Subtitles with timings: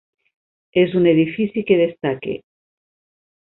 [0.83, 2.35] És un edifici que destaca.